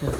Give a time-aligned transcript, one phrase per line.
[0.00, 0.12] שיעור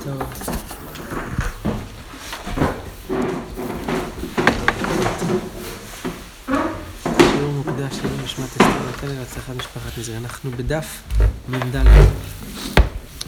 [7.53, 10.17] מוקדש של נשמת אסתר נתניה להצלחת משפחת נזרי.
[10.17, 11.03] אנחנו בדף
[11.49, 11.77] מ"ד,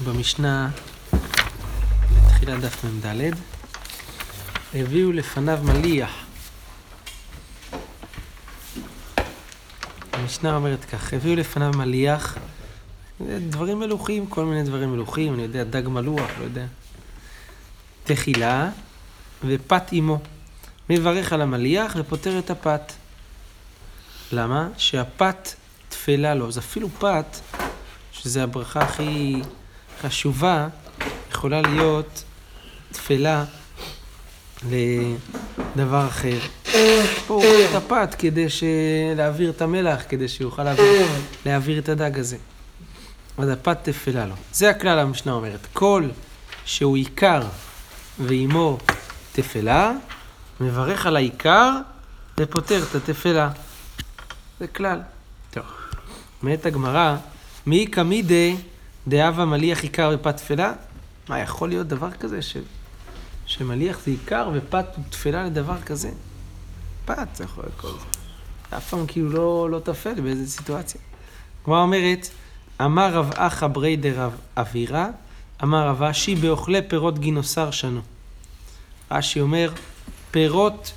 [0.04, 0.69] במשנה,
[2.26, 3.35] בתחילת דף מ"ד,
[4.74, 6.10] הביאו לפניו מליח.
[10.12, 12.37] המשנה אומרת כך, הביאו לפניו מליח,
[13.21, 16.66] דברים מלוכים, כל מיני דברים מלוכים, אני יודע, דג מלוח, לא יודע.
[18.05, 18.70] תחילה
[19.45, 20.19] ופת אימו.
[20.91, 22.93] מברך על המליח ופותר את הפת.
[24.33, 24.69] למה?
[24.77, 25.48] שהפת
[25.88, 26.48] תפלה לו.
[26.48, 27.37] אז אפילו פת,
[28.12, 29.43] שזה הברכה הכי
[30.01, 30.69] חשובה,
[31.30, 32.24] יכולה להיות
[32.93, 33.45] תפלה
[34.65, 36.38] לדבר אחר.
[37.27, 38.46] פה הוא רואה את הפת כדי
[39.16, 41.07] להעביר את המלח, כדי שיוכל להעביר,
[41.46, 42.37] להעביר את הדג הזה.
[43.38, 44.34] הפת תפלה לו.
[44.52, 45.66] זה הכלל המשנה אומרת.
[45.73, 46.09] כל
[46.65, 47.42] שהוא עיקר
[48.19, 48.79] ואימו
[49.33, 49.92] תפלה,
[50.60, 51.73] מברך על העיקר
[52.40, 53.51] ופותר את התפלה.
[54.60, 55.01] זה כלל.
[55.51, 55.65] טוב.
[56.43, 57.16] אומרת הגמרא,
[57.66, 58.57] מי קמידי
[59.09, 60.73] דאבה מליח עיקר ופת תפלה?
[61.29, 62.57] מה, יכול להיות דבר כזה ש...
[63.46, 66.10] שמליח זה עיקר ופת תפלה לדבר כזה?
[67.04, 68.76] פת זה יכול להיות כל זה.
[68.76, 71.00] אף פעם כאילו לא, לא תפל באיזה סיטואציה.
[71.62, 72.28] הגמרא אומרת,
[72.84, 75.08] אמר רב אחא ברי דרב אבירה,
[75.62, 78.00] אמר רב אשי באוכלי פירות גינוסר שנו.
[79.10, 79.72] רש"י אומר,
[80.30, 80.92] פירות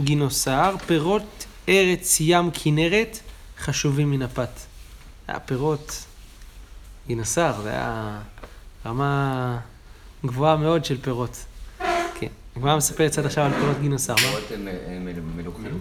[0.00, 3.18] גינוסר, פירות ארץ ים כנרת,
[3.58, 4.60] חשובים מן הפת.
[5.28, 6.04] היה פירות
[7.06, 8.20] גינוסר, זה היה
[8.86, 9.58] רמה
[10.26, 11.44] גבוהה מאוד של פירות.
[12.14, 12.26] כן.
[12.56, 14.16] הגמרא מספרת קצת עכשיו על פירות גינוסר.
[14.16, 14.42] פירות
[14.86, 15.78] הם מלוכים.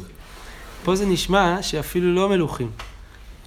[0.83, 2.71] פה זה נשמע שאפילו לא מלוכים.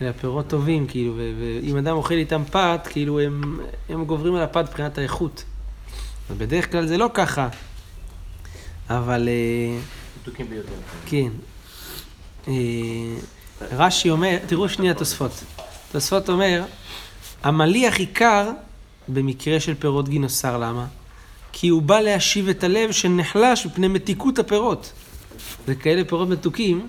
[0.02, 4.64] אלא פירות טובים, כאילו, ואם אדם אוכל איתם פת, כאילו הם, הם גוברים על הפת
[4.68, 5.44] מבחינת האיכות.
[6.36, 7.48] בדרך כלל זה לא ככה,
[8.90, 9.28] אבל...
[10.22, 10.72] מתוקים ביותר.
[11.06, 11.28] כן.
[12.48, 12.54] אה,
[13.72, 15.44] רש"י אומר, תראו שנייה תוספות.
[15.92, 16.64] תוספות אומר,
[17.42, 18.50] המליח עיקר
[19.08, 20.86] במקרה של פירות גינוסר, למה?
[21.52, 24.92] כי הוא בא להשיב את הלב שנחלש מפני מתיקות הפירות.
[25.66, 26.88] וכאלה פירות מתוקים,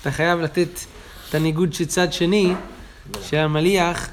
[0.00, 0.80] אתה חייב לתת
[1.28, 2.54] את הניגוד של צד שני,
[3.22, 4.08] של המליח,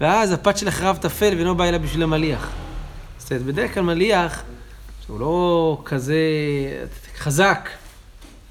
[0.00, 2.50] ואז הפת של החרב תפל ואינו בא אלא בשביל המליח.
[3.18, 4.42] זאת אומרת, בדרך כלל מליח,
[5.06, 6.18] שהוא לא כזה
[7.18, 7.68] חזק,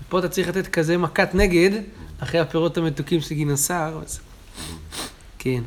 [0.10, 1.70] פה אתה צריך לתת כזה מכת נגד,
[2.20, 4.20] אחרי הפירות המתוקים של גינוסר, אז...
[5.40, 5.64] כן.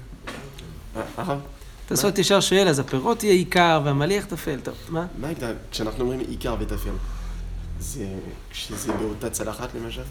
[1.86, 5.06] תעשות ישר שואל, אז הפירות יהיה עיקר והמליח תפל, טוב, מה?
[5.20, 6.90] מה הייתה, כשאנחנו אומרים עיקר וטפל,
[7.80, 8.06] זה
[8.50, 10.02] כשזה באותה צלחת למשל?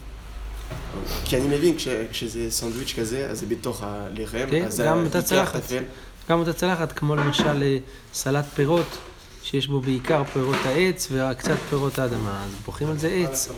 [1.24, 5.06] כי אני מבין כש, כשזה סנדוויץ' כזה, אז זה בתוך הלחם, כן, אז גם העיקר
[5.06, 5.62] אותה צלחת.
[5.62, 5.82] טפל.
[6.30, 7.78] גם אותה צלחת, כמו למשל אה,
[8.14, 8.98] סלט פירות,
[9.42, 13.48] שיש בו בעיקר פירות העץ וקצת פירות האדמה, אז בוכים על זה עץ.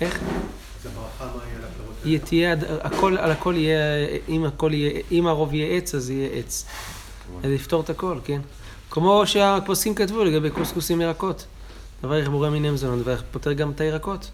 [0.00, 0.20] איך?
[0.82, 2.18] זה ברכה מה יהיה על הפירות האלה?
[2.18, 3.78] תהיה, הכל, על הכל יהיה,
[4.28, 6.64] אם הכל יהיה, אם הרוב יהיה עץ, אז יהיה עץ.
[7.42, 8.40] אז יפתור את הכל, כן.
[8.90, 11.46] כמו שהפוסקים כתבו לגבי קוסקוסים ירקות.
[12.02, 14.30] דבר איך בורא מיני מזונות, ופותר גם את הירקות.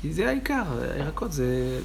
[0.00, 0.62] כי זה העיקר,
[0.94, 1.78] הירקות זה...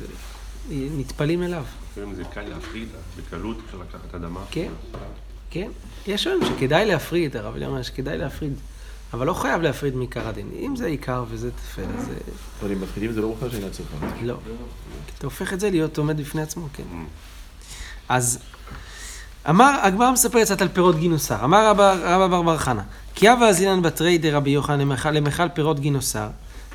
[0.70, 1.64] נטפלים אליו.
[1.92, 2.88] לפעמים זה קל להפריד,
[3.18, 4.40] בקלות אפשר לקחת אדמה.
[4.52, 4.72] כן.
[5.50, 5.70] כן,
[6.08, 8.54] יש היום שכדאי להפריד, הרב אליהו שכדאי להפריד,
[9.14, 10.50] אבל לא חייב להפריד מעיקר הדין.
[10.60, 12.14] אם זה עיקר וזה טפל, אז זה...
[12.62, 13.98] אבל אם מפחידים זה לא מוכר שאינה צופה.
[14.22, 14.38] לא.
[15.18, 16.84] אתה הופך את זה להיות עומד בפני עצמו, כן.
[18.10, 18.40] אז
[19.50, 21.44] אמר, הגמרא מספר קצת על פירות גינוסר.
[21.44, 22.82] אמר רבא בר בר חנא,
[23.16, 26.28] כי הווה אזינן בתרי דרבי יוחנן למכל פירות גינוסר,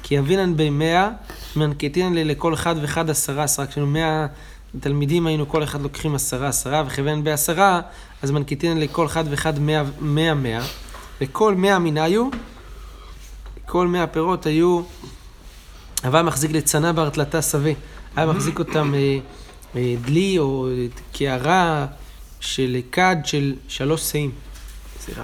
[0.03, 1.11] כי אבינן במאה,
[1.57, 4.27] מנקטינן ל- לכל אחד ואחד עשרה עשרה, כשהיינו מאה
[4.81, 7.81] תלמידים היינו כל אחד לוקחים עשרה עשרה, וכיוון בעשרה,
[8.23, 10.67] אז מנקטינן לכל אחד ואחד מאה מאה מאה,
[11.21, 12.29] וכל מאה מן היו,
[13.67, 14.83] כל מאה פירות היו,
[16.05, 17.73] הווה מחזיק לצנה בהרתלתה שווה,
[18.17, 19.19] היה מחזיק אותם אה,
[19.77, 20.69] אה, דלי או
[21.13, 21.87] קערה
[22.41, 24.31] של כד של שלוש שאים,
[25.01, 25.23] סליחה.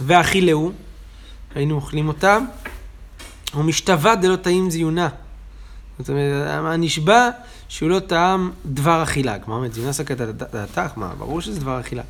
[0.00, 0.72] ואכילהו,
[1.54, 2.44] היינו אוכלים אותם,
[3.54, 5.08] ומשתווה דלא טעים זיונה.
[5.98, 7.28] זאת אומרת, הנשבע
[7.68, 9.38] שהוא לא טעם דבר אכילה.
[9.38, 10.16] כלומר, אומרת, זיונה סקת
[10.52, 12.02] דעתך, מה, ברור שזה דבר אכילה.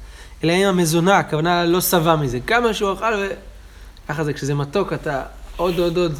[0.44, 2.40] אלא אם המזונה, הכוונה לא שבע מזה.
[2.46, 3.28] כמה שהוא אכל ו...
[4.08, 5.22] ככה זה, כשזה מתוק אתה
[5.56, 6.14] עוד עוד עוד,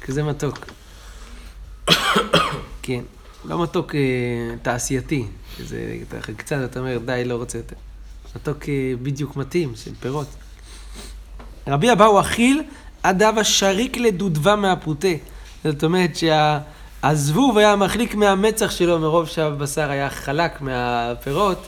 [0.00, 0.58] כזה מתוק.
[2.82, 3.00] כן,
[3.44, 4.00] לא מתוק אה,
[4.62, 5.26] תעשייתי,
[5.56, 7.76] שזה, אתה קצת, אתה אומר, די, לא רוצה יותר.
[8.36, 10.28] מתוק אה, בדיוק מתאים, של פירות.
[11.66, 12.62] רבי אבאו אכיל
[13.02, 15.08] עד אבה שריק לדודבה מהפוטה.
[15.64, 21.66] זאת אומרת שהזבוב היה מחליק מהמצח שלו מרוב שהבשר היה חלק מהפירות,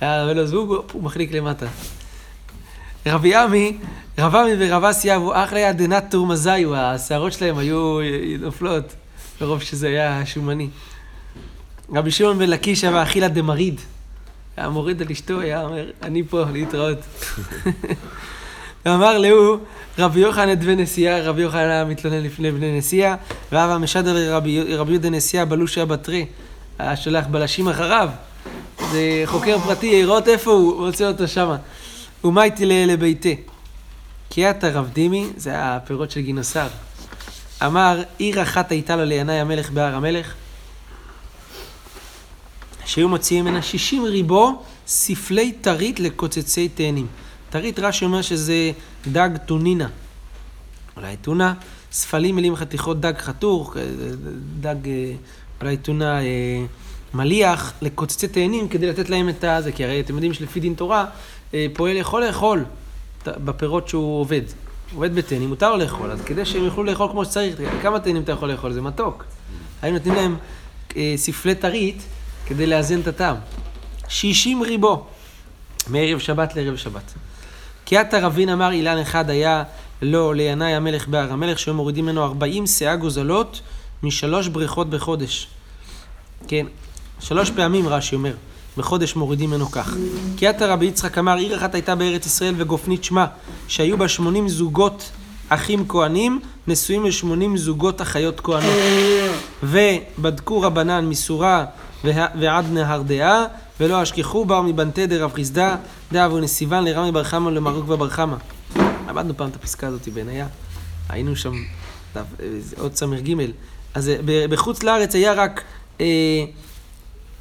[0.00, 1.66] היה לו זבוב, הוא מחליק למטה.
[3.06, 3.76] רבי עמי,
[4.18, 7.98] רב עמי ורב אסי אבו אחלה דנת תורמזיו, השערות שלהם היו
[8.40, 8.94] נופלות,
[9.40, 10.68] מרוב שזה היה שומני.
[11.94, 13.80] רבי שמעון בן לקיש היה אכילה דמריד.
[14.56, 16.98] היה מוריד על אשתו, היה אומר, אני פה, להתראות.
[18.86, 19.56] ואמר להו,
[19.98, 23.14] רבי יוחנן את נשיאה, רבי יוחנן היה מתלונן לפני בני נשיאה,
[23.52, 26.26] ואבא משדר רבי יהודה נשיאה בלושה בתרי,
[26.78, 28.08] היה שולח בלשים אחריו.
[28.90, 31.56] זה חוקר פרטי, לראות איפה הוא, הוא רוצה אותו שמה.
[32.24, 33.36] ומה איתי לביתי?
[34.30, 36.66] כי אתה רב דימי, זה הפירות של גינוסר.
[37.66, 40.34] אמר, עיר אחת הייתה לו לינאי המלך בהר המלך,
[42.84, 47.06] שהיו מוציאים ממנה שישים ריבו ספלי טרית לקוצצי תאנים.
[47.50, 48.72] טרית רש"י אומר שזה
[49.08, 49.88] דג טונינה.
[50.96, 51.54] אולי טונה,
[51.92, 53.76] ספלים מילים חתיכות דג חתוך,
[54.60, 55.12] דג, אה,
[55.60, 56.64] אולי טונה אה,
[57.14, 61.06] מליח, לקוצצי תאנים כדי לתת להם את הזה, כי הרי אתם יודעים שלפי דין תורה,
[61.54, 62.64] אה, פועל יכול לאכול
[63.24, 64.42] בפירות שהוא עובד.
[64.94, 68.32] עובד בתאנים, מותר לו לאכול, אז כדי שהם יוכלו לאכול כמו שצריך, כמה תאנים אתה
[68.32, 68.72] יכול לאכול?
[68.72, 69.24] זה מתוק.
[69.82, 70.36] היו נותנים להם
[70.96, 72.02] אה, ספלי טרית
[72.46, 73.36] כדי לאזן את הטעם.
[74.08, 75.06] שישים ריבו,
[75.88, 77.14] מערב שבת לערב שבת.
[77.90, 79.62] כי עתה רבין אמר אילן אחד היה
[80.02, 83.60] לו לינאי המלך בהר המלך, שהיו מורידים ממנו ארבעים שאה גוזלות
[84.02, 85.46] משלוש בריכות בחודש.
[86.48, 86.66] כן,
[87.20, 88.34] שלוש פעמים רש"י אומר,
[88.76, 89.96] בחודש מורידים ממנו כך.
[90.36, 93.26] כי עתה רבי יצחק אמר, עיר אחת הייתה בארץ ישראל וגופנית שמה,
[93.68, 95.10] שהיו בה שמונים זוגות
[95.48, 98.78] אחים כהנים, נשואים לשמונים זוגות אחיות כהנות.
[99.62, 101.64] ובדקו רבנן מסורה
[102.04, 103.44] ועד נהר דעה,
[103.80, 105.76] ולא אשכחו באו מבנתי דרב חיסדא,
[106.12, 108.36] דאבו נסיבן לרמי בר חמא ולמרוק ובר חמא.
[109.08, 110.46] למדנו פעם את הפסקה הזאת בעינייה,
[111.08, 111.52] היינו שם,
[112.78, 113.34] עוד ס"ג.
[113.94, 114.10] אז
[114.50, 115.64] בחוץ לארץ היה רק
[116.00, 116.06] אה,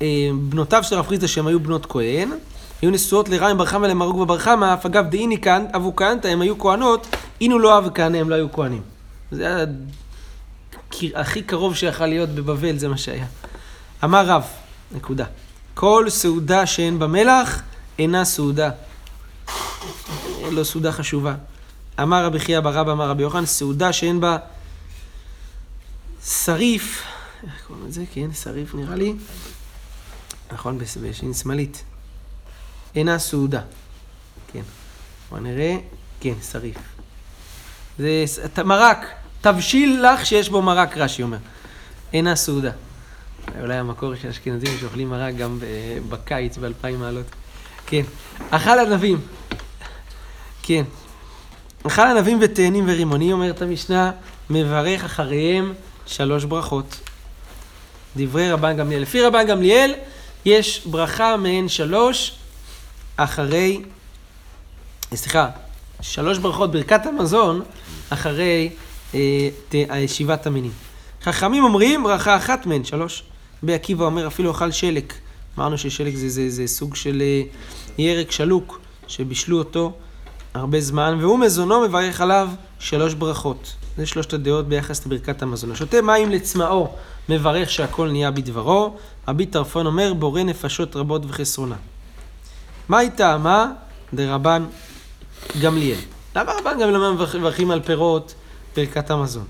[0.01, 2.29] אה, בנותיו של רב חיסדא שהן היו בנות כהן,
[2.81, 6.41] היו נשואות לרמי בר חמא ולמרוק ובר חמא, אף אגב דאיני כאן, אבו כהנתא, הם
[6.41, 7.07] היו כהנות,
[7.41, 8.81] אינו לא אב כהנא, הם לא היו כהנים.
[9.31, 9.65] זה היה
[11.15, 13.25] הכי קרוב שיכול להיות בבבל, זה מה שהיה.
[14.03, 14.43] אמר רב,
[14.95, 15.25] נקודה.
[15.79, 17.61] כל סעודה שאין בה מלח,
[17.99, 18.71] אינה סעודה.
[20.51, 21.35] לא סעודה חשובה.
[22.01, 24.37] אמר רבי חייא בר רבא, אמר רבי יוחנן, סעודה שאין בה
[26.25, 27.03] שריף,
[27.43, 28.03] איך קוראים לזה?
[28.13, 29.13] כן, שריף נראה לי.
[30.51, 31.83] נכון, בשין שמאלית.
[32.95, 33.61] אינה סעודה.
[34.53, 34.63] כן.
[35.29, 35.77] בוא נראה.
[36.19, 36.77] כן, שריף.
[37.99, 38.25] זה
[38.65, 39.05] מרק.
[39.41, 41.37] תבשיל לך שיש בו מרק, רש"י אומר.
[42.13, 42.71] אינה סעודה.
[43.61, 45.59] אולי המקור של אשכנזים שאוכלים מרק גם
[46.09, 47.25] בקיץ באלפיים מעלות.
[47.85, 48.01] כן.
[48.49, 49.21] אכל ענבים.
[50.63, 50.83] כן.
[51.83, 54.11] אכל ענבים ותאנים ורימונים, אומרת המשנה,
[54.49, 55.73] מברך אחריהם
[56.05, 56.99] שלוש ברכות.
[58.15, 59.01] דברי רבן גמליאל.
[59.01, 59.93] לפי רבן גמליאל,
[60.45, 62.35] יש ברכה מהן שלוש
[63.17, 63.81] אחרי,
[65.13, 65.49] סליחה,
[66.01, 67.61] שלוש ברכות, ברכת המזון,
[68.09, 68.69] אחרי
[69.13, 70.71] אה, ת, אה, שבעת המינים.
[71.23, 73.23] חכמים אומרים ברכה אחת מהן, שלוש.
[73.63, 75.13] רבי עקיבא אומר אפילו אכל שלק.
[75.57, 77.41] אמרנו ששלק זה, זה, זה סוג של אה,
[77.97, 79.91] ירק שלוק, שבישלו אותו
[80.53, 83.75] הרבה זמן, והוא מזונו מברך עליו שלוש ברכות.
[83.97, 85.71] זה שלושת הדעות ביחס לברכת המזון.
[85.71, 86.87] השותה מים לצמאו,
[87.29, 88.97] מברך שהכל נהיה בדברו.
[89.27, 91.75] רבי טרפון אומר, בורא נפשות רבות וחסרונה.
[92.89, 93.71] מה היא טעמה?
[94.13, 94.65] דרבן
[95.61, 95.99] גמליאל.
[96.35, 98.33] למה רבן גמליאל מברכים על פירות
[98.75, 99.45] ברכת המזון?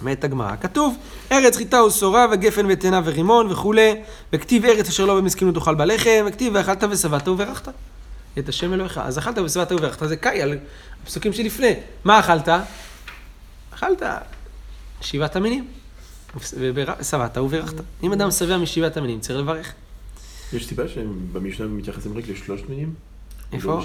[0.00, 0.96] אומרת הגמרא, כתוב,
[1.32, 3.94] ארץ חיטה ושורה וגפן ותאנה ורימון וכולי,
[4.32, 7.68] וכתיב ארץ אשר לא במסכנות תאכל בלחם, וכתיב ואכלת ושבעת וברכת.
[8.38, 8.98] את השם אלוהיך.
[8.98, 10.58] אז אכלת ושבעת וברכת, זה קאי על
[11.02, 11.74] הפסוקים שלפני.
[12.04, 12.48] מה אכלת?
[13.74, 14.02] אכלת
[15.00, 15.66] שבעת המינים.
[16.38, 17.74] ושבעת וברכת.
[18.02, 19.72] אם אדם שבע משבעת המינים, צריך לברך.
[20.52, 22.94] יש סיבה שבמשנה מתייחסים רק לשלושת מינים?
[23.52, 23.80] איפה?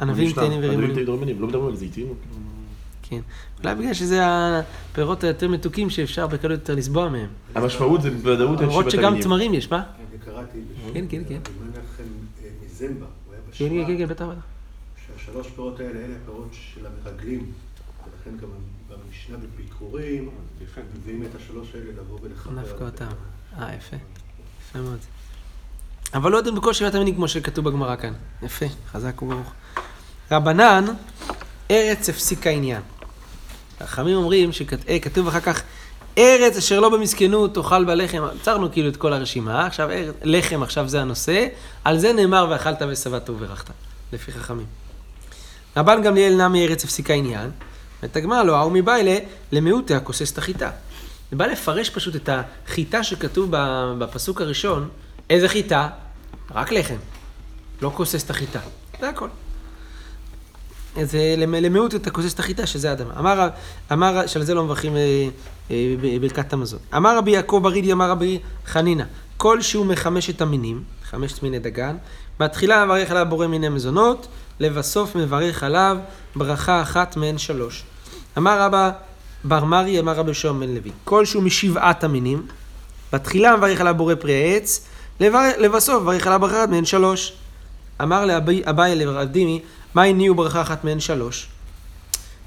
[0.00, 1.40] ענבים, תאנים ורימונים.
[1.40, 2.06] לא מדברים על זיתים?
[3.08, 3.20] כן.
[3.64, 7.28] אולי בגלל שזה הפירות היותר מתוקים שאפשר בקלות יותר לסבוע מהם.
[7.54, 9.76] המשמעות זה בוודאות שבעת למרות שגם תמרים יש, מה?
[9.78, 10.58] אני קראתי,
[10.94, 11.40] כן, כן, כן.
[11.60, 12.02] מנחם
[12.64, 14.40] מזמבה, הוא היה כן, כן, בשואה, כן, בטח, בטח.
[15.06, 17.52] שהשלוש פירות האלה, אלה הפירות של המרגלים,
[18.04, 18.48] ולכן גם
[18.88, 20.30] במשנה בביקורים,
[20.98, 22.52] מביאים את השלוש האלה לבוא ולחבר.
[22.60, 23.06] נפקא אותם.
[23.58, 23.96] אה, יפה.
[24.60, 24.98] יפה מאוד.
[26.14, 28.12] אבל לא יודעים בכל שבעת המינים כמו שכתוב בגמרא כאן.
[28.42, 29.52] יפה, חזק וברוך.
[30.30, 30.84] רבנן,
[31.70, 32.82] ארץ הפסיקה עניין.
[33.80, 35.62] החכמים אומרים שכתוב אחר כך,
[36.18, 40.88] ארץ אשר לא במסכנות תאכל בלחם, עצרנו כאילו את כל הרשימה, עכשיו ארץ, לחם עכשיו
[40.88, 41.46] זה הנושא,
[41.84, 43.70] על זה נאמר ואכלת ושבעת וברכת,
[44.12, 44.66] לפי חכמים.
[45.76, 47.50] רבן גמליאל נע מארץ הפסיקה עניין,
[48.02, 49.18] ואת הגמרא לא ההוא מביילה
[49.52, 50.70] למיעוטי הכוסס את החיטה.
[51.30, 52.28] זה בא לפרש פשוט את
[52.66, 53.50] החיטה שכתוב
[53.98, 54.88] בפסוק הראשון,
[55.30, 55.88] איזה חיטה?
[56.54, 56.96] רק לחם,
[57.82, 58.60] לא כוסס את החיטה,
[59.00, 59.28] זה הכל.
[61.04, 63.12] זה למ- למיעוט אתה כוסס את החיטה, שזה האדמה.
[63.18, 63.48] אמר,
[63.92, 65.28] אמר, שעל זה לא מברכים אה,
[65.70, 66.78] אה, בברכת המזון.
[66.96, 69.04] אמר רבי יעקב ברידי, אמר רבי חנינא,
[69.36, 71.96] כל שהוא מחמשת המינים, חמשת מיני דגן,
[72.40, 74.26] בתחילה מברך עליו בורא מיני מזונות,
[74.60, 75.98] לבסוף מברך עליו
[76.36, 77.84] ברכה אחת מהן שלוש.
[78.38, 78.90] אמר רבא
[79.44, 82.46] בר מרי, אמר רבי שוהם בן לוי, כל שהוא משבעת המינים,
[83.12, 84.86] בתחילה מברך עליו בורא פרי העץ,
[85.58, 87.32] לבסוף מברך עליו ברכה אחת מהן שלוש.
[88.02, 89.60] אמר לאביי לרב דימי,
[89.94, 91.48] מה הניעו ברכה אחת מהן שלוש?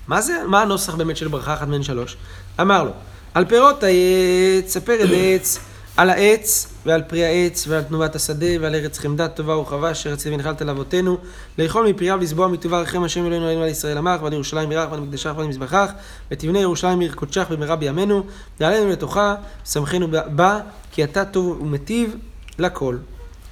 [0.08, 2.18] מה זה, מה הנוסח באמת של ברכה אחת מהן שלוש?
[2.62, 2.92] אמר לו,
[3.34, 5.60] על פירות העץ, את העץ,
[6.00, 10.36] על העץ ועל פרי העץ ועל תנובת השדה ועל ארץ חמדה טובה ורחבה אשר רציתי
[10.36, 11.18] ונחלת לאבותינו
[11.58, 15.00] לאכול מפריו לסבוע מטובה רחם השם אלוהינו עלינו על ישראל אמר ועל ירושלים ירח ועל
[15.00, 15.92] מקדשך ועל מזבחך
[16.32, 18.24] ותבנה ירושלים עיר קודשך במהרה בימינו
[18.60, 20.60] ועלינו לתוכה שמחנו בה
[20.92, 22.16] כי אתה טוב ומיטיב
[22.60, 22.98] לכל.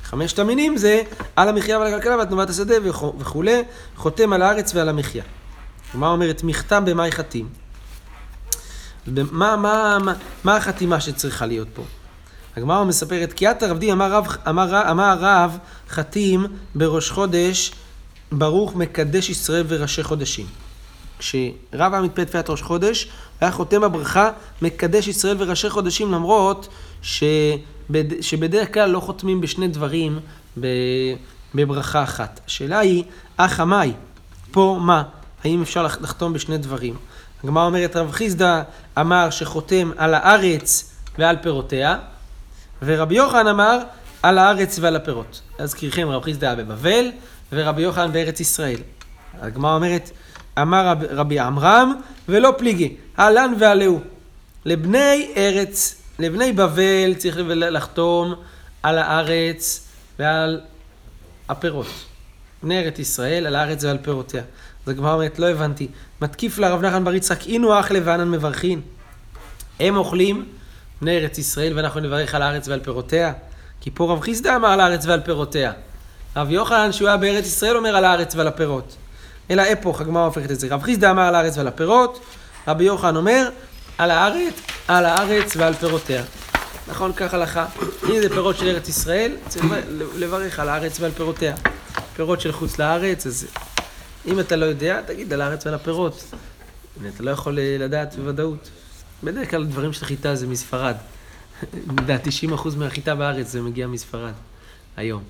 [0.10, 1.02] חמשת המינים זה
[1.36, 3.64] על המחיה ועל הכלכלה ועל תנובת השדה וכו- וכולי,
[3.96, 5.24] חותם על הארץ ועל המחיה.
[5.94, 6.44] מה אומרת?
[6.44, 7.50] מכתם במאי חתים.
[9.08, 11.84] מה, מה, מה, מה החתימה שצריכה להיות פה?
[12.56, 15.58] הגמרא מספרת, כי את הרב די אמר רב, אמר, אמר הרב
[15.90, 16.46] חתים
[16.76, 17.72] בראש חודש
[18.32, 20.46] ברוך מקדש ישראל וראשי חודשים.
[21.20, 23.08] כשרב היה מתפלל תפילת ראש חודש,
[23.42, 24.30] היה חותם בברכה
[24.62, 26.68] מקדש ישראל וראשי חודשים למרות
[27.02, 27.77] שבד...
[28.22, 30.20] שבדרך כלל לא חותמים בשני דברים
[30.60, 30.68] ב...
[31.56, 32.40] בברכה אחת.
[32.48, 33.04] השאלה היא,
[33.38, 33.94] אך עמי,
[34.52, 35.04] פה מה?
[35.44, 36.96] האם אפשר לח- לחתום בשני דברים?
[37.44, 38.62] הגמרא אומרת, רב חיסדא
[39.00, 41.98] אמר שחותם על הארץ ועל פירותיה,
[42.82, 43.80] ורבי יוחנן אמר
[44.24, 45.42] על הארץ ועל הפירות.
[45.60, 47.12] להזכירכם, רב חיסדא היה בבבל,
[47.52, 48.80] ורבי יוחנן בארץ ישראל.
[49.42, 50.12] הגמרא אומרת,
[50.62, 51.94] אמר רב, רבי עמרם,
[52.30, 54.00] ולא פליגי, אהלן ועלהו.
[54.66, 58.36] לבני ארץ, לבני בבל צריך לחתום
[58.84, 59.88] על הארץ
[60.20, 60.62] ועל
[61.50, 61.88] הפירות.
[62.64, 64.42] בני ארץ ישראל, על הארץ ועל פירותיה.
[64.86, 65.88] אז הגמרא אומרת, לא הבנתי.
[66.22, 68.82] מתקיף לה רב נחמן בר יצחק, אינו אח לבענן מברכין.
[69.80, 70.46] הם אוכלים
[71.02, 73.34] בני ארץ ישראל, ואנחנו נברך על הארץ ועל פירותיה.
[73.82, 75.72] כי פה רב חיסדא אמר על הארץ ועל פירותיה.
[76.36, 78.96] רב יוחנן, שהוא היה בארץ ישראל, אומר על הארץ ועל הפירות.
[79.52, 80.68] אלא הפוך, הגמרא הופכת את זה.
[80.72, 82.20] רב חיסדא אמר על הארץ ועל הפירות,
[82.68, 83.50] רבי יוחנן אומר
[83.98, 84.54] על הארץ,
[84.88, 86.24] על הארץ ועל פירותיה.
[86.88, 87.66] נכון, כך הלכה.
[88.10, 89.66] אם זה פירות של ארץ ישראל, צריך
[90.16, 91.56] לברך על הארץ ועל פירותיה.
[92.16, 93.48] פירות של חוץ לארץ, אז
[94.26, 96.24] אם אתה לא יודע, תגיד על הארץ ועל הפירות.
[97.16, 98.70] אתה לא יכול אה, לדעת בוודאות.
[99.24, 100.96] בדרך כלל דברים של חיטה זה מספרד.
[102.02, 102.30] לדעת 90%
[102.78, 104.34] מהחיטה בארץ זה מגיע מספרד,
[104.98, 105.24] היום.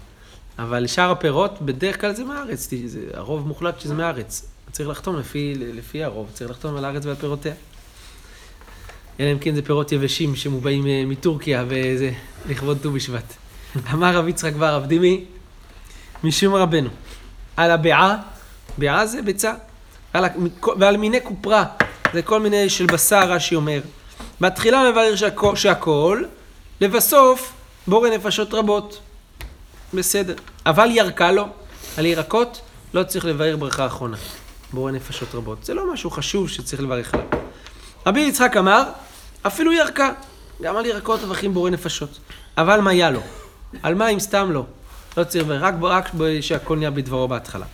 [0.60, 4.48] אבל שאר הפירות, בדרך כלל זה מהארץ, זה הרוב מוחלט שזה מהארץ.
[4.72, 7.54] צריך לחתום לפי, לפי הרוב, צריך לחתום על הארץ ועל פירותיה.
[9.20, 12.12] אלא אם כן זה פירות יבשים שמובאים אה, מטורקיה וזה
[12.50, 13.34] לכבוד ט"ו בשבט.
[13.94, 15.26] אמר רב יצחק בר רב דימי,
[16.24, 16.90] משום רבנו,
[17.58, 18.18] על הבעה,
[18.78, 19.54] בעה זה ביצה,
[20.14, 20.26] על
[20.80, 21.66] ועל מיני כופרה,
[22.14, 23.82] זה כל מיני של בשר, רש"י אומר.
[24.42, 26.24] בתחילה מבאר שהכל, שהכל,
[26.82, 27.54] לבסוף
[27.88, 29.00] בורא נפשות רבות.
[29.94, 30.36] בסדר.
[30.66, 31.46] אבל ירקה לו,
[31.98, 32.62] על ירקות
[32.94, 34.18] לא צריך לבאר ברכה אחרונה.
[34.74, 35.66] בורא נפשות רבות.
[35.66, 37.26] זה לא משהו חשוב שצריך לברך עליו.
[38.08, 38.84] רבי יצחק אמר,
[39.48, 40.12] אפילו ירקה.
[40.62, 42.20] גם על ירקות מברכים בורא נפשות.
[42.58, 43.22] אבל מה היה לו?
[43.84, 44.66] על מים סתם לא.
[45.18, 46.10] לא צריך רק, רק
[46.42, 47.66] שהכל נהיה בדברו בהתחלה.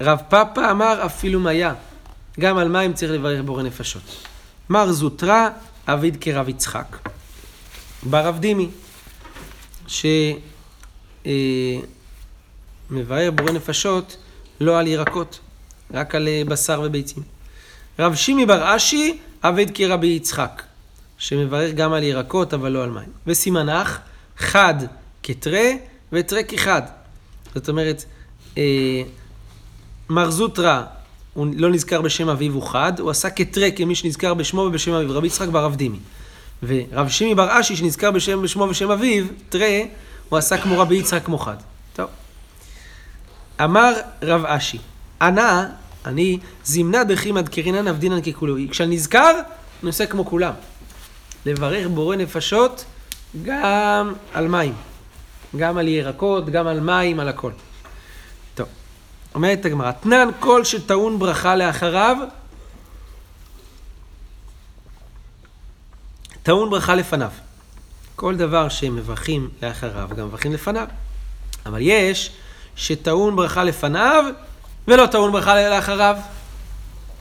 [0.00, 1.74] רב פאפה אמר אפילו מיה.
[2.40, 4.02] גם על מים צריך לברך בורא נפשות.
[4.68, 5.48] מר זוטרא,
[5.88, 6.96] אביד כרב יצחק.
[8.02, 8.68] ברב דימי,
[9.86, 11.30] שמבאר
[13.34, 14.16] בורא נפשות
[14.60, 15.38] לא על ירקות,
[15.94, 17.22] רק על אה, בשר וביצים.
[17.98, 20.62] רב שימי בר אשי, אביד כרבי יצחק,
[21.18, 23.08] שמברך גם על ירקות אבל לא על מים.
[23.26, 23.98] וסימנך,
[24.38, 24.74] חד
[25.22, 25.78] כתרי
[26.12, 26.82] ותרי כחד.
[27.54, 28.04] זאת אומרת,
[28.58, 29.02] אה,
[30.08, 30.82] מר זוטרא,
[31.34, 35.16] הוא לא נזכר בשם אביו הוא חד, הוא עשה כתרי כמי שנזכר בשמו ובשם אביו,
[35.16, 35.98] רבי יצחק ברב דימי.
[36.62, 39.84] ורב שימי בר אשי שנזכר בשם, בשמו ובשם אביו, תראה,
[40.28, 41.56] הוא עשה כמו רבי יצחק כמו חד.
[41.96, 42.06] טוב.
[43.64, 43.92] אמר
[44.22, 44.78] רב אשי,
[45.20, 45.68] ענה,
[46.06, 48.56] אני, זימנה דחי מדקרינן אבדינן ככולו.
[48.70, 49.40] כשאני נזכר,
[49.82, 50.52] אני עושה כמו כולם.
[51.46, 52.84] לברך בורא נפשות
[53.42, 54.74] גם על מים.
[55.56, 57.52] גם על ירקות, גם על מים, על הכל.
[58.54, 58.68] טוב.
[59.34, 62.16] אומרת הגמרא, תנן כל שטעון ברכה לאחריו,
[66.42, 67.30] טעון ברכה לפניו.
[68.16, 70.86] כל דבר שמברכים לאחריו, גם מברכים לפניו.
[71.66, 72.30] אבל יש
[72.76, 74.24] שטעון ברכה לפניו
[74.88, 76.16] ולא טעון ברכה לאחריו.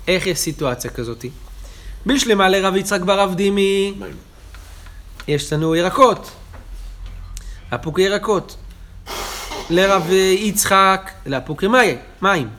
[0.08, 1.30] איך יש סיטואציה כזאתי?
[2.06, 3.94] בשלמה לרב יצחק ברב דימי.
[5.28, 6.32] יש לנו ירקות,
[7.76, 8.56] אפוקי ירקות.
[9.70, 10.10] לרב
[10.40, 11.68] יצחק, לאפוקי
[12.22, 12.50] מים.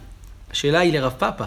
[0.50, 1.44] השאלה היא לרב פאפה.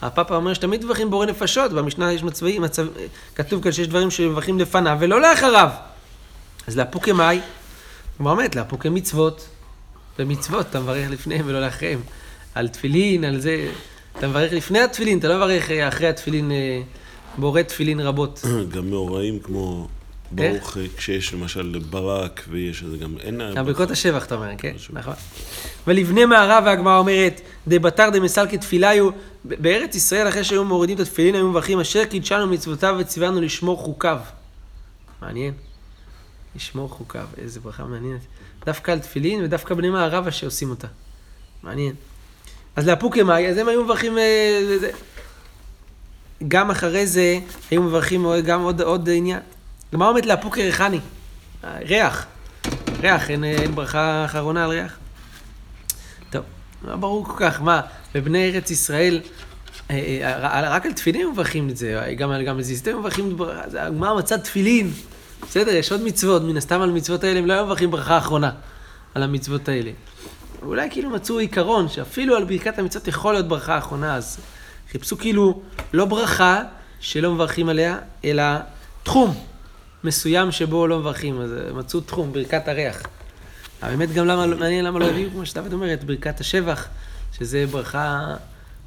[0.00, 2.86] הרב פאפה אומר שתמיד מברכים בורא נפשות, במשנה יש מצבים, מצב,
[3.34, 5.70] כתוב כאן שיש דברים שמברכים לפניו ולא לאחריו.
[6.66, 7.40] אז לאפוקי מאי,
[8.16, 9.46] כמו אומרת, לאפוקי מצוות.
[10.18, 12.00] במצוות אתה מברך לפניהם ולא לאחריהם.
[12.54, 13.70] על תפילין, על זה,
[14.18, 16.82] אתה מברך לפני התפילין, אתה לא מברך אה, אחרי התפילין, אה,
[17.38, 18.42] בורא תפילין רבות.
[18.74, 19.88] גם מאורעים כמו
[20.30, 23.40] ברוך, אה, כשיש למשל ברק ויש איזה גם, אין...
[23.54, 25.14] גם ברכות השבח, אתה אומר, כן, נכון.
[25.86, 29.14] ולבני מערב והגמרא אומרת, דבתר דמסלקי תפיליו, ב-
[29.62, 34.18] בארץ ישראל אחרי שהיו מורידים את התפילין היו מברכים אשר קידשנו מצוותיו וציוונו לשמור חוקיו.
[35.22, 35.54] מעניין.
[36.56, 38.20] לשמור חוקיו, איזה ברכה מעניינת.
[38.66, 40.86] דווקא על תפילין ודווקא בני מערבה שעושים אותה.
[41.62, 41.94] מעניין.
[42.76, 44.18] אז לאפוקי מאי, אז הם היו מברכים...
[44.18, 44.88] אה.
[46.48, 47.38] גם אחרי זה
[47.70, 49.40] היו מברכים גם עוד, עוד עניין.
[49.94, 51.00] גמרא אומרת לאפוקי ריחני.
[51.64, 52.26] ריח.
[53.00, 54.96] ריח, אין, אין ברכה אחרונה על ריח.
[56.30, 56.42] טוב,
[56.84, 57.80] לא ברור כל כך, מה,
[58.14, 59.20] בבני ארץ ישראל,
[59.90, 63.36] אה, אה, רק על תפילין מברכים את זה, גם על גם זיסטים מברכים
[63.78, 64.90] הגמרא מצד תפילין.
[65.42, 68.50] בסדר, יש עוד מצוות, מן הסתם על המצוות האלה הם לא היו מברכים ברכה אחרונה
[69.14, 69.90] על המצוות האלה.
[70.66, 74.38] אולי כאילו מצאו עיקרון שאפילו על ברכת המצוות יכול להיות ברכה אחרונה, אז
[74.90, 76.62] חיפשו כאילו לא ברכה
[77.00, 78.42] שלא מברכים עליה, אלא
[79.02, 79.34] תחום
[80.04, 83.02] מסוים שבו לא מברכים, אז מצאו תחום, ברכת הריח.
[83.82, 86.88] אבל באמת גם למה, מעניין למה לא הביאו, כמו שדוד אומר, את ברכת השבח,
[87.32, 88.34] שזה ברכה,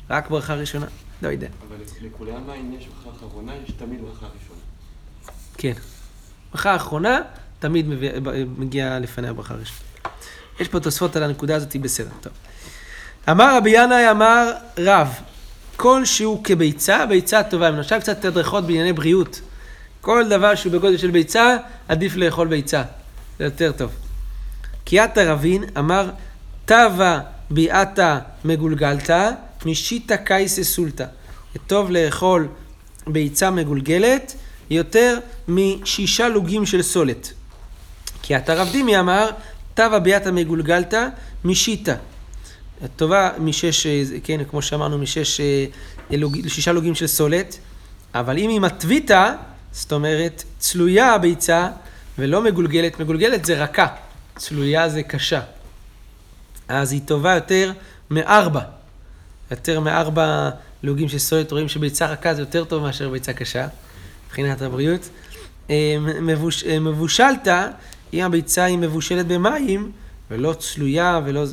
[0.10, 0.86] רק ברכה ראשונה,
[1.22, 1.48] לא יודע.
[1.68, 4.60] אבל לכולם אם יש ברכה אחרונה, יש תמיד ברכה ראשונה.
[5.58, 5.74] כן.
[6.52, 7.20] ברכה האחרונה,
[7.60, 7.86] תמיד
[8.58, 9.87] מגיעה לפניה ברכה ראשונה.
[10.60, 12.34] יש פה תוספות על הנקודה הזאת, בסדר, טוב.
[13.30, 15.08] אמר רבי ינאי, אמר רב,
[15.76, 17.70] כל שהוא כביצה, ביצה טובה.
[17.70, 19.42] אם עכשיו קצת הדרכות בענייני בריאות.
[20.02, 22.84] כל דבר שהוא בגודל של ביצה, עדיף לאכול ביצה.
[23.40, 23.92] זה יותר טוב.
[24.84, 26.10] קיאת רבין אמר,
[26.66, 29.30] תבה ביעתה מגולגלתה,
[29.66, 31.06] משיטה קייסה סולטה.
[31.68, 32.48] טוב לאכול
[33.08, 34.36] ביצה מגולגלת
[34.70, 37.34] יותר משישה לוגים של סולת.
[38.22, 39.30] כי רב דימי אמר,
[39.78, 41.08] תבה ביאתה מגולגלתא
[41.46, 41.96] משיטה.
[42.96, 43.88] טובה משש,
[44.24, 45.42] כן, כמו שאמרנו, משש,
[46.12, 47.58] לוג, שישה לוגים של סולת,
[48.14, 49.34] אבל אם היא מטביתה,
[49.72, 51.70] זאת אומרת, צלויה הביצה
[52.18, 53.88] ולא מגולגלת, מגולגלת זה רכה,
[54.38, 55.42] צלויה זה קשה.
[56.68, 57.72] אז היא טובה יותר
[58.10, 58.62] מארבע.
[59.52, 60.50] יותר מארבע
[60.84, 63.68] לוגים של סולת, רואים שביצה רכה זה יותר טוב מאשר ביצה קשה,
[64.28, 65.10] מבחינת הבריאות.
[66.22, 67.48] מבוש, מבושלת,
[68.14, 69.92] אם הביצה היא מבושלת במים,
[70.32, 71.44] ולא צלויה ולא...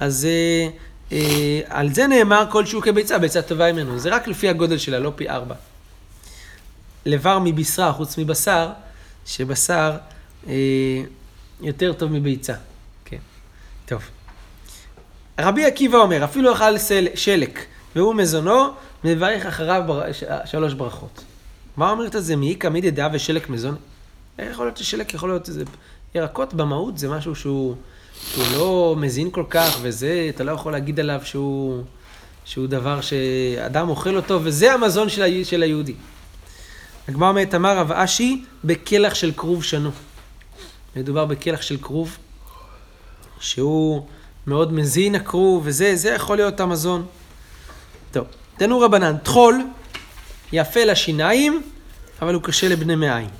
[0.00, 0.68] אז אה,
[1.12, 3.98] אה, על זה נאמר כלשהו כביצה, ביצה טובה ממנו.
[3.98, 5.54] זה רק לפי הגודל שלה, לא פי ארבע.
[7.06, 8.68] לבר מבשרה, חוץ מבשר,
[9.26, 9.96] שבשר
[10.48, 10.54] אה,
[11.60, 12.54] יותר טוב מביצה.
[13.04, 13.18] כן,
[13.86, 14.02] טוב.
[15.40, 18.68] רבי עקיבא אומר, אפילו אכל סל, שלק והוא מזונו,
[19.04, 20.02] מברך אחריו בר...
[20.44, 21.24] שלוש ברכות.
[21.76, 22.36] מה אומרת את זה?
[22.36, 23.76] מאיכא מידי דעה ושלק מזון?
[24.38, 25.64] איך יכול להיות ששלק יכול להיות איזה...
[26.14, 27.74] ירקות במהות זה משהו שהוא,
[28.32, 31.82] שהוא לא מזין כל כך, וזה, אתה לא יכול להגיד עליו שהוא,
[32.44, 35.44] שהוא דבר שאדם אוכל אותו, וזה המזון של, ה...
[35.44, 35.94] של היהודי.
[37.08, 39.90] הגמרא אומרת, אמר רב אשי, בכלח של כרוב שנו.
[40.96, 42.16] מדובר בכלח של כרוב,
[43.40, 44.06] שהוא
[44.46, 47.06] מאוד מזין הכרוב, וזה, זה יכול להיות המזון.
[48.12, 49.64] טוב, תנו רבנן, טחול
[50.52, 51.62] יפה לשיניים,
[52.22, 53.30] אבל הוא קשה לבני מעיים.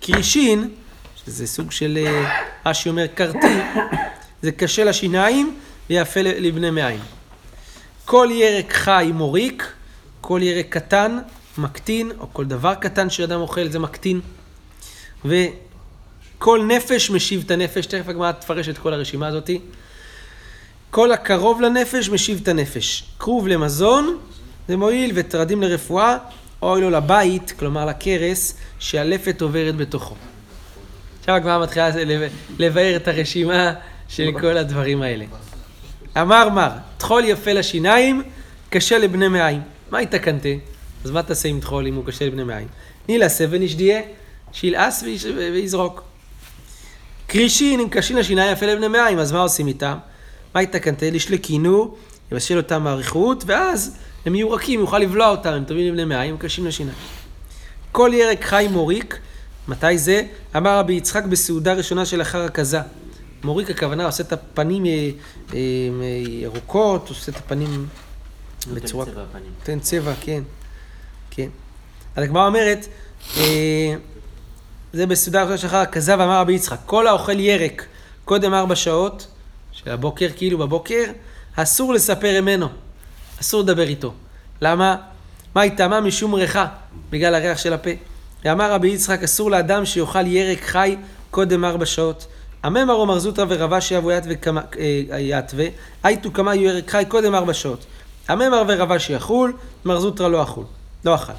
[0.00, 0.70] קרישין,
[1.26, 1.98] שזה סוג של,
[2.66, 3.60] רש"י אומר, קרטי,
[4.42, 5.56] זה קשה לשיניים
[5.90, 7.00] ויפה לבני מעיים.
[8.04, 9.72] כל ירק חי מוריק,
[10.20, 11.18] כל ירק קטן
[11.58, 14.20] מקטין, או כל דבר קטן שאדם אוכל זה מקטין.
[15.24, 19.60] וכל נפש משיב את הנפש, תכף הגמרא תפרש את כל הרשימה הזאתי.
[20.90, 23.04] כל הקרוב לנפש משיב את הנפש.
[23.18, 24.18] כרוב למזון,
[24.68, 26.16] זה מועיל, וטרדים לרפואה,
[26.62, 30.14] אוי לו לבית, כלומר לכרס, שהלפת עוברת בתוכו.
[31.24, 31.90] עכשיו הגמרא מתחילה
[32.58, 33.72] לבאר את הרשימה
[34.08, 35.24] של כל הדברים האלה.
[36.20, 38.22] אמר מר, טחול יפה לשיניים,
[38.70, 39.60] קשה לבני מעיים.
[39.90, 40.48] מה התקנתה?
[41.04, 42.68] אז מה תעשה עם טחול אם הוא קשה לבני מעיים?
[43.08, 44.00] נילעשה ונשדיה,
[44.52, 45.04] שילעס
[45.36, 46.02] ויזרוק.
[47.26, 49.96] קרישין, אם קשים לשיניים יפה לבני מעיים, אז מה עושים איתם?
[50.54, 51.10] מה התקנתה?
[51.10, 51.94] לשלקינו,
[52.32, 56.66] יבשל אותם באריכות, ואז הם יהיו רכים, יוכל לבלוע אותם, הם טובים לבני מעיים, קשים
[56.66, 56.98] לשיניים.
[57.92, 59.18] כל ירק חי מוריק,
[59.68, 60.22] מתי זה?
[60.56, 62.80] אמר רבי יצחק בסעודה ראשונה שלאחר הכזה.
[63.44, 64.84] מוריק הכוונה עושה את הפנים
[66.26, 67.86] ירוקות, עושה את הפנים
[68.74, 69.06] בצורה...
[69.06, 69.52] צבע הפנים.
[69.58, 70.42] נותן צבע, כן.
[71.30, 71.48] כן.
[72.16, 72.86] אז הגמרא אומרת,
[73.36, 73.94] אה,
[74.92, 77.86] זה בסעודה ראשונה שלאחר הכזה, ואמר רבי יצחק, כל האוכל ירק
[78.24, 79.26] קודם ארבע שעות,
[79.72, 81.04] של הבוקר, כאילו בבוקר,
[81.56, 82.68] אסור לספר ממנו.
[83.40, 84.12] אסור לדבר איתו.
[84.60, 84.96] למה?
[85.54, 86.66] מה איתמה משום ריחה?
[87.10, 87.90] בגלל הריח של הפה.
[88.44, 90.96] ואמר רבי יצחק, אסור לאדם שיאכל ירק חי
[91.30, 92.26] קודם ארבע שעות.
[92.62, 94.10] הממר אומר זוטרא ורבא שיבו
[95.18, 95.66] יתווה,
[96.02, 97.86] הייתו כמה יהיו ירק חי קודם ארבע שעות.
[98.28, 99.52] הממר ורבא שיחול,
[99.84, 100.64] מר זוטרא לא אכול,
[101.04, 101.32] לא אכל.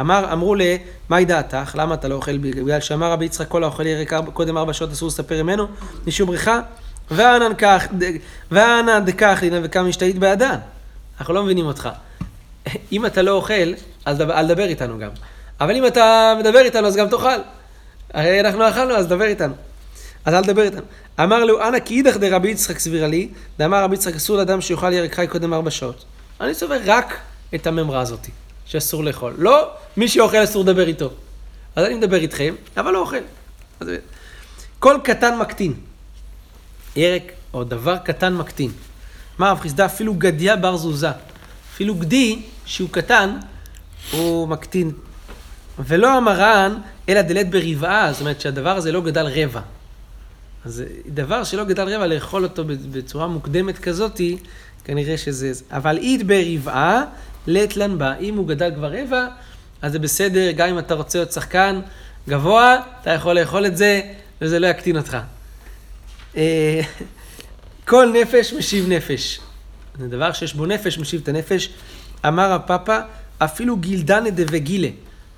[0.00, 0.60] אמר, אמרו ל,
[1.08, 1.74] מהי דעתך?
[1.74, 2.38] למה אתה לא אוכל?
[2.38, 5.66] בגלל שאמר רבי יצחק, כל האוכל ירק קודם ארבע שעות אסור לספר ממנו,
[6.06, 6.60] משום בריחה.
[7.10, 7.86] ואנן כך,
[8.50, 10.56] ואנא דקח לינא וכמה משתהית בעדן.
[11.18, 11.88] אנחנו לא מבינים אותך.
[12.92, 13.72] אם אתה לא אוכל,
[14.08, 15.10] דבר, אל תדבר איתנו גם.
[15.60, 17.40] אבל אם אתה מדבר איתנו, אז גם תאכל.
[18.14, 19.54] הרי אנחנו אכלנו, אז דבר איתנו.
[20.24, 20.82] אז אל תדבר איתנו.
[21.20, 24.92] אמר לו, אנא כי אידך דרבי יצחק סבירה לי, דאמר רבי יצחק, אסור לאדם שיאכל
[24.92, 26.04] ירק חי קודם ארבע שעות.
[26.40, 27.18] אני סובר רק
[27.54, 28.30] את הממרה הזאתי,
[28.66, 29.34] שאסור לאכול.
[29.38, 31.10] לא, מי שאוכל אסור לדבר איתו.
[31.76, 33.16] אז אני מדבר איתכם, אבל לא אוכל.
[33.80, 33.88] אז,
[34.78, 35.74] כל קטן מקטין.
[36.96, 37.22] ירק
[37.54, 38.70] או דבר קטן מקטין.
[39.38, 39.86] מה רב חיסדא?
[39.86, 41.10] אפילו גדיה בר זוזה.
[41.74, 43.38] אפילו גדי, שהוא קטן,
[44.12, 44.92] הוא מקטין.
[45.78, 49.60] ולא המרן, אלא דלת ברבעה, זאת אומרת שהדבר הזה לא גדל רבע.
[50.64, 54.38] אז דבר שלא גדל רבע, לאכול אותו בצורה מוקדמת כזאתי,
[54.84, 55.52] כנראה שזה...
[55.70, 57.04] אבל אית ברבעה,
[57.46, 58.16] לית לן בה.
[58.16, 59.26] אם הוא גדל כבר רבע,
[59.82, 61.80] אז זה בסדר, גם אם אתה רוצה להיות שחקן
[62.28, 64.00] גבוה, אתה יכול לאכול את זה,
[64.40, 65.16] וזה לא יקטין אותך.
[66.36, 66.80] אה,
[67.84, 69.40] כל נפש משיב נפש.
[69.98, 71.70] זה דבר שיש בו נפש, משיב את הנפש.
[72.26, 72.98] אמר הפאפה,
[73.38, 74.88] אפילו גילדנה דווגילה.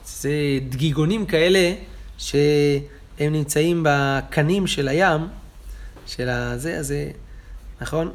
[0.06, 0.30] זה
[0.68, 1.72] דגיגונים כאלה
[2.18, 2.82] שהם
[3.18, 5.20] נמצאים בקנים של הים,
[6.06, 7.10] של הזה, אז זה,
[7.80, 8.10] נכון?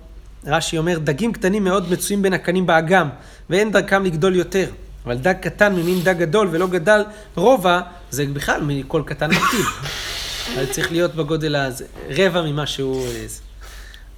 [0.45, 3.09] רש"י אומר, דגים קטנים מאוד מצויים בין הקנים באגם,
[3.49, 4.69] ואין דרכם לגדול יותר.
[5.05, 7.03] אבל דג קטן ממין דג גדול ולא גדל
[7.35, 9.65] רובע, זה בכלל מכל קטן מקטין.
[10.57, 13.05] אז צריך להיות בגודל הזה, רבע ממה שהוא...
[13.05, 13.25] אה.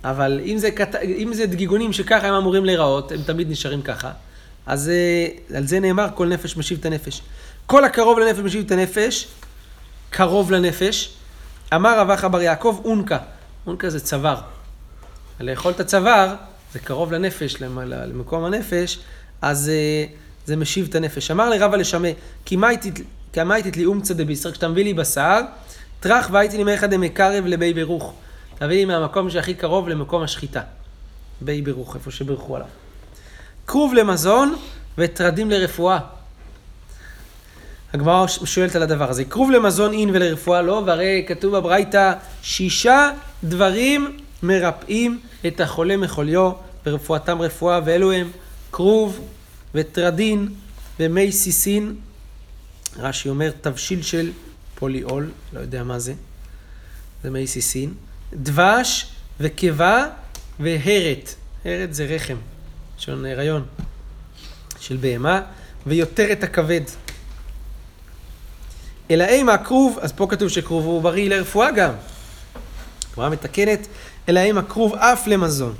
[0.03, 0.95] אבל אם זה, קט...
[0.95, 4.11] אם זה דגיגונים שככה הם אמורים להיראות, הם תמיד נשארים ככה,
[4.65, 7.21] אז אה, על זה נאמר, כל נפש משיב את הנפש.
[7.67, 9.27] כל הקרוב לנפש משיב את הנפש,
[10.09, 11.13] קרוב לנפש.
[11.75, 13.17] אמר רב אחא בר יעקב, אונקה.
[13.67, 14.37] אונקה זה צוואר.
[15.39, 16.35] לאכול את הצוואר,
[16.73, 18.99] זה קרוב לנפש, למ- למקום הנפש,
[19.41, 20.05] אז אה,
[20.45, 21.31] זה משיב את הנפש.
[21.31, 22.07] אמר לרבא לשמע,
[22.45, 22.67] כי מה
[23.53, 25.39] הייתית לי אומצא דבישר, כשאתה מביא לי בשר,
[25.99, 28.13] טרח והייתי לי מאחד דמקרב לבי ברוך.
[28.55, 30.61] תביא לי מהמקום שהכי קרוב למקום השחיטה.
[31.41, 32.67] בי ברוך, איפה שבירכו עליו.
[33.67, 34.55] כרוב למזון
[34.97, 35.99] וטרדים לרפואה.
[37.93, 39.25] הגמרא שואלת על הדבר הזה.
[39.25, 43.11] כרוב למזון אין ולרפואה לא, והרי כתוב בברייתא, שישה
[43.43, 46.51] דברים מרפאים את החולה מחוליו,
[46.85, 48.31] ורפואתם רפואה, ואלו הם
[48.71, 49.19] כרוב
[49.75, 50.47] וטרדין
[50.99, 51.95] ומי סיסין.
[52.99, 54.31] רש"י אומר, תבשיל של
[54.75, 56.13] פוליאול, לא יודע מה זה,
[57.23, 57.93] זה מי סיסין.
[58.33, 59.07] דבש
[59.39, 60.05] וקיבה
[60.59, 61.35] והרת.
[61.65, 62.37] הרת זה רחם,
[62.99, 63.65] לשון הריון
[64.79, 65.41] של בהמה,
[65.87, 66.81] ויותר את הכבד.
[69.11, 71.93] אלא אימה הכרוב, אז פה כתוב שכרוב הוא בריא לרפואה גם.
[73.13, 73.87] הגמרא מתקנת,
[74.29, 75.73] אלא אימה הכרוב אף למזון.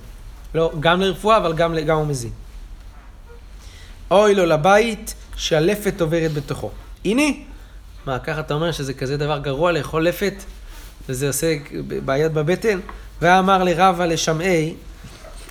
[0.55, 2.31] לא, גם לרפואה, אבל גם, גם הוא מזין.
[4.11, 6.71] אוי לו לבית שהלפת עוברת בתוכו.
[7.05, 7.23] הנה,
[8.05, 10.33] מה, ככה אתה אומר שזה כזה דבר גרוע לאכול לפת,
[11.09, 11.55] וזה עושה
[12.05, 12.79] בעיות בבטן?
[13.21, 14.73] ואמר לרבה לשמעי,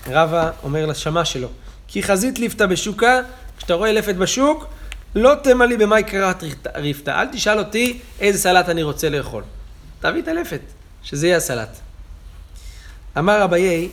[0.07, 1.49] רבה אומר לשמע שלו,
[1.89, 3.21] כי חזית ליפתא בשוקה,
[3.59, 4.67] כשאתה רואה לפת בשוק,
[5.17, 7.11] לא תמלא במאי קראת ריפתא.
[7.11, 9.43] אל תשאל אותי איזה סלט אני רוצה לאכול.
[10.01, 10.61] תביא את הלפת,
[11.03, 11.77] שזה יהיה הסלט.
[13.19, 13.89] אמר אביי,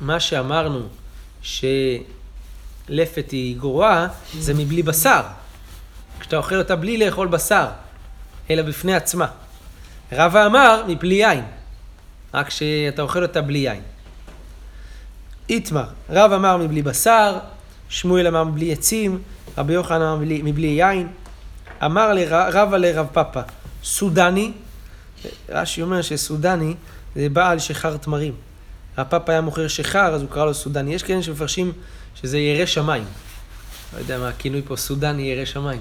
[0.00, 0.88] מה שאמרנו
[1.42, 4.08] שלפת היא גרועה,
[4.38, 5.22] זה מבלי בשר.
[6.20, 7.66] כשאתה אוכל אותה בלי לאכול בשר,
[8.50, 9.26] אלא בפני עצמה.
[10.12, 11.44] רבא אמר, מבלי יין.
[12.34, 13.82] רק שאתה אוכל אותה בלי יין.
[15.48, 17.38] איתמר, רב אמר מבלי בשר,
[17.88, 19.22] שמואל אמר מבלי עצים,
[19.58, 21.08] רבי יוחנן מבלי, מבלי יין.
[21.84, 23.40] אמר רבא לרב פאפא,
[23.84, 24.52] סודני,
[25.48, 26.74] רש"י אומר שסודני
[27.14, 28.32] זה בעל שחר תמרים.
[28.98, 30.94] רב פאפא היה מוכר שחר, אז הוא קרא לו סודני.
[30.94, 31.72] יש כאלה שמפרשים
[32.14, 33.04] שזה ירא שמיים.
[33.94, 35.80] לא יודע מה הכינוי פה, סודני ירא שמיים.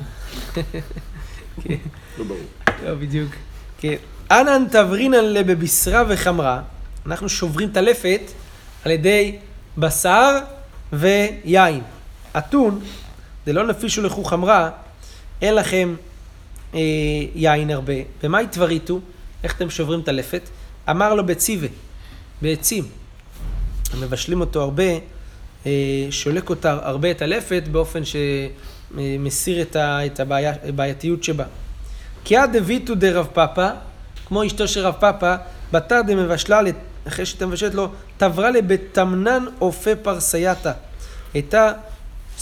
[1.63, 1.75] כן.
[2.17, 2.39] לא ברור.
[2.85, 3.31] לא, בדיוק.
[3.77, 3.95] כן.
[4.31, 6.61] אנן תברינן לבבשרה וחמרה,
[7.05, 8.21] אנחנו שוברים את הלפת
[8.85, 9.37] על ידי
[9.77, 10.37] בשר
[10.93, 11.81] ויין.
[12.37, 12.79] אתון,
[13.45, 14.69] זה לא נפישו לכו חמרה,
[15.41, 15.95] אין לכם
[16.75, 16.79] אה,
[17.35, 17.93] יין הרבה.
[18.23, 18.99] במה התבריתו?
[19.43, 20.41] איך אתם שוברים את הלפת?
[20.89, 21.67] אמר לו בציבה,
[22.41, 22.87] בעצים.
[23.99, 24.83] מבשלים אותו הרבה,
[25.65, 25.71] אה,
[26.09, 31.45] שולק אותה הרבה את הלפת באופן שמסיר את, ה, את הבעיה, הבעייתיות שבה.
[32.23, 33.69] כי עד דביתו דרב פאפא,
[34.25, 35.35] כמו אשתו של רב פאפא,
[35.71, 36.59] בתר דמבשלה,
[37.07, 40.71] אחרי שאתה מבשלת לו, תברה לבתמנן אופה פרסייתא.
[41.33, 41.71] הייתה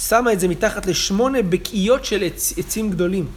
[0.08, 3.28] שמה את זה מתחת לשמונה בקיאות של עצ, עצים גדולים.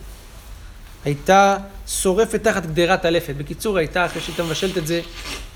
[1.05, 1.57] הייתה
[1.89, 3.35] שורפת תחת גדרת הלפת.
[3.39, 5.01] בקיצור, הייתה, אחרי שהייתה מבשלת את זה,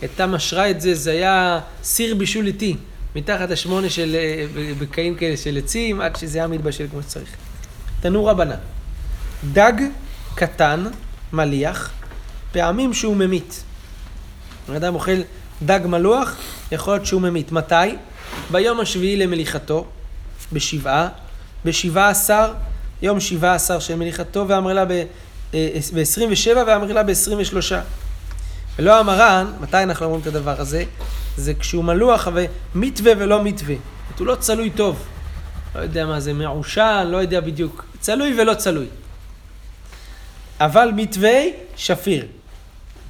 [0.01, 2.77] הייתה משרה את זה, זה היה סיר בישול איטי,
[3.15, 4.45] מתחת לשמונה של אה,
[4.79, 7.29] בקעים כאלה של עצים, עד שזה היה מתבשל כמו שצריך.
[8.01, 8.57] תנור הבנה.
[9.53, 9.73] דג
[10.35, 10.85] קטן,
[11.33, 11.91] מליח,
[12.53, 13.63] פעמים שהוא ממית.
[14.77, 15.21] אדם אוכל
[15.63, 16.37] דג מלוח,
[16.73, 17.53] יכול להיות שהוא ממית.
[17.53, 17.75] מתי?
[18.51, 19.87] ביום השביעי למליחתו,
[20.53, 21.09] בשבעה,
[21.65, 22.53] בשבעה עשר,
[23.03, 27.73] יום שבעה עשר של מליחתו, ואמר לה ב-27 ואמר לה ב-23.
[28.79, 30.85] ולא המרן, מתי אנחנו אומרים את הדבר הזה?
[31.37, 32.29] זה כשהוא מלוח
[32.75, 33.75] ומתווה ולא מתווה.
[34.19, 35.07] הוא לא צלוי טוב.
[35.75, 37.85] לא יודע מה זה, מעושן, לא יודע בדיוק.
[38.01, 38.87] צלוי ולא צלוי.
[40.61, 41.39] אבל מתווה,
[41.77, 42.27] שפיר.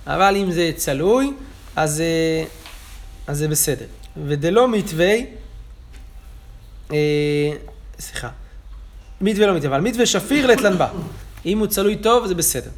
[0.06, 1.32] אבל אם זה צלוי,
[1.76, 2.44] אז, אה,
[3.26, 3.84] אז זה בסדר.
[4.26, 5.22] ודלא מתווה, אה,
[7.98, 8.28] סליחה,
[9.20, 10.88] מתווה לא מתווה, אבל מתווה שפיר לתלן בה.
[11.46, 12.70] אם הוא צלוי טוב, זה בסדר.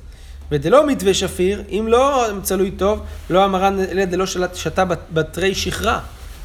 [0.51, 6.01] ודלא מתווה שפיר, אם לא צלוי טוב, לא המרן דלא שתה בתרי שכרה,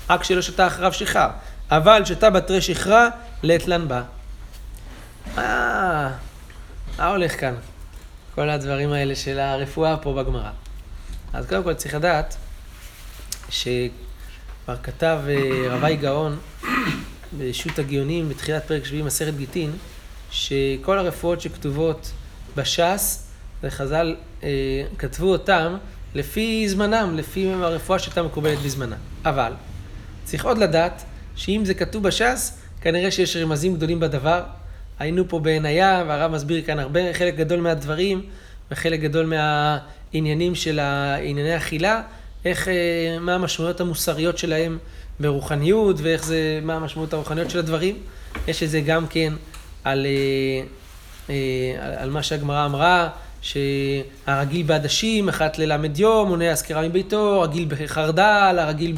[0.10, 1.30] רק שלא שתה אחריו שכר.
[1.72, 3.10] אבל שתה בתרי שכרה,
[3.44, 4.02] לתלן בה.
[5.38, 6.10] אה,
[6.98, 7.54] מה הולך כאן?
[8.36, 10.50] כל הדברים האלה של הרפואה פה בגמרא.
[11.34, 12.36] אז קודם כל צריך לדעת
[13.50, 16.38] שכבר כתב אה, רבי גאון
[17.38, 19.72] בשו"ת הגאונים בתחילת פרק שביעי מסכת גיטין,
[20.32, 22.12] שכל הרפואות שכתובות
[22.56, 23.28] בש"ס,
[23.64, 24.50] וחז"ל אה,
[24.98, 25.78] כתבו אותם
[26.16, 28.96] לפי זמנם, לפי הרפואה שהייתה מקובלת בזמנה.
[29.26, 29.54] אבל
[30.24, 31.04] צריך עוד לדעת
[31.36, 34.44] שאם זה כתוב בש"ס, כנראה שיש רמזים גדולים בדבר.
[35.00, 38.22] היינו פה בעינייה, והרב מסביר כאן הרבה, חלק גדול מהדברים,
[38.72, 40.80] וחלק גדול מהעניינים של
[41.22, 42.02] ענייני אכילה,
[42.46, 42.74] איך, אה,
[43.20, 44.78] מה המשמעויות המוסריות שלהם
[45.20, 47.98] ברוחניות, ואיך זה, מה המשמעות הרוחניות של הדברים.
[48.48, 49.34] יש את זה גם כן
[49.84, 50.64] על, אה,
[51.30, 53.10] אה, על מה שהגמרא אמרה,
[53.42, 58.96] שהרגיל בעדשים, אחת ללמד יום, מונע הזכירה מביתו, רגיל בחרדל, הרגיל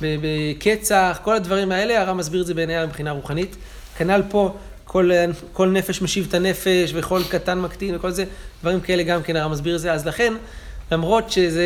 [0.00, 3.56] בקצח, כל הדברים האלה, הרב מסביר את זה בעינייה מבחינה רוחנית.
[3.96, 5.10] כנ"ל פה, כל,
[5.52, 8.24] כל נפש משיב את הנפש, וכל קטן מקטין, וכל זה,
[8.60, 9.92] דברים כאלה גם כן הרב מסביר את זה.
[9.92, 10.34] אז לכן,
[10.92, 11.62] למרות שזה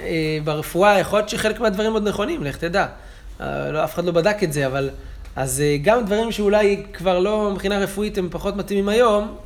[0.00, 2.86] אה, ברפואה, יכול להיות שחלק מהדברים עוד נכונים, לך תדע.
[3.40, 4.90] אה, לא, אף אחד לא בדק את זה, אבל...
[5.36, 9.36] אז אה, גם דברים שאולי כבר לא מבחינה רפואית הם פחות מתאימים היום,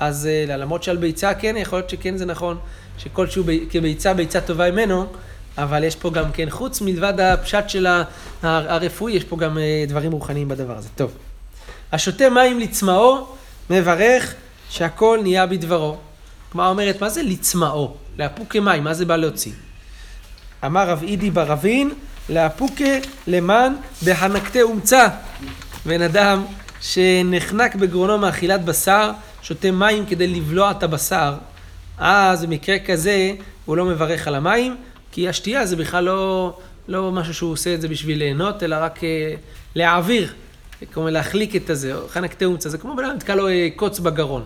[0.00, 2.58] אז אה, למרות שעל ביצה כן, יכול להיות שכן זה נכון,
[2.98, 5.06] שכלשהו כביצה, ביצה טובה ממנו,
[5.58, 7.86] אבל יש פה גם כן, חוץ מלבד הפשט של
[8.42, 9.58] הרפואי, יש פה גם
[9.88, 10.88] דברים רוחניים בדבר הזה.
[10.96, 11.12] טוב.
[11.92, 13.26] השותה מים לצמאו,
[13.70, 14.34] מברך
[14.70, 15.96] שהכל נהיה בדברו.
[16.52, 17.94] כלומר אומרת, מה זה לצמאו?
[18.18, 19.52] לאפוקי מים, מה זה בא להוציא?
[20.64, 21.90] אמר רב אידי ברבין,
[22.28, 25.08] לאפוקה למען בהנקתה אומצה.
[25.86, 26.44] בן אדם
[26.80, 29.10] שנחנק בגרונו מאכילת בשר,
[29.42, 31.34] שותה מים כדי לבלוע את הבשר,
[31.98, 33.32] אז במקרה כזה
[33.64, 34.76] הוא לא מברך על המים,
[35.12, 36.56] כי השתייה זה בכלל לא,
[36.88, 39.02] לא משהו שהוא עושה את זה בשביל ליהנות, אלא רק uh,
[39.74, 40.32] להעביר,
[40.92, 44.44] כמו להחליק את הזה, חנק תאומצה, זה כמו בן אדם נתקע לו uh, קוץ בגרון.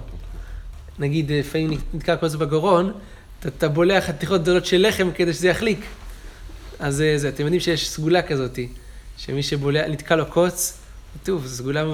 [0.98, 2.92] נגיד, אה, לפעמים נתקע קוץ בגרון,
[3.40, 5.80] אתה, אתה בולע חתיכות גדולות של לחם כדי שזה יחליק.
[6.80, 8.58] אז זה, אתם יודעים שיש סגולה כזאת,
[9.16, 10.78] שמי שבולע, נתקע לו קוץ,
[11.14, 11.84] כתוב, זו סגולה